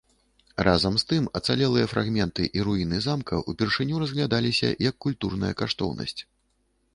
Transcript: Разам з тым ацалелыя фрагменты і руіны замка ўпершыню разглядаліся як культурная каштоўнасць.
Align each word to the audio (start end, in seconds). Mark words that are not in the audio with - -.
Разам 0.67 0.95
з 1.01 1.05
тым 1.09 1.27
ацалелыя 1.39 1.89
фрагменты 1.91 2.47
і 2.59 2.63
руіны 2.69 2.97
замка 3.09 3.43
ўпершыню 3.53 4.01
разглядаліся 4.05 4.71
як 4.89 4.95
культурная 5.07 5.53
каштоўнасць. 5.63 6.19